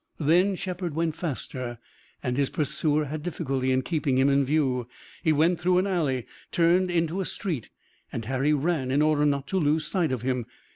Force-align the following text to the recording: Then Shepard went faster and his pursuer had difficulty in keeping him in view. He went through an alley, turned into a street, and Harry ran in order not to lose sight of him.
Then 0.19 0.55
Shepard 0.55 0.95
went 0.95 1.15
faster 1.15 1.77
and 2.23 2.35
his 2.35 2.49
pursuer 2.49 3.05
had 3.05 3.21
difficulty 3.21 3.71
in 3.71 3.83
keeping 3.83 4.17
him 4.17 4.29
in 4.29 4.43
view. 4.43 4.87
He 5.21 5.31
went 5.31 5.59
through 5.59 5.77
an 5.77 5.85
alley, 5.85 6.25
turned 6.51 6.89
into 6.89 7.21
a 7.21 7.25
street, 7.27 7.69
and 8.11 8.25
Harry 8.25 8.51
ran 8.51 8.89
in 8.89 9.03
order 9.03 9.27
not 9.27 9.45
to 9.49 9.59
lose 9.59 9.85
sight 9.85 10.11
of 10.11 10.23
him. 10.23 10.47